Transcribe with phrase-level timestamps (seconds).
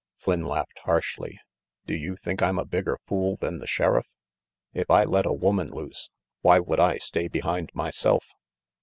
[0.17, 1.37] Flynn laughed harshly.
[1.85, 4.07] "Do you think I'm a bigger fool than the Sheriff?
[4.73, 6.09] If I let a woman loose,
[6.41, 8.25] why would I stay behind myself?"